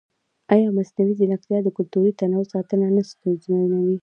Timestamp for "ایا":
0.53-0.67